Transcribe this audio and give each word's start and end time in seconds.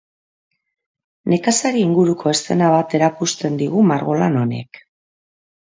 Nekazari 1.33 1.83
inguruko 1.89 2.33
eszena 2.33 2.73
bat 2.77 2.99
erakusten 3.01 3.63
digu 3.65 3.87
margolan 3.95 4.43
honek. 4.45 4.83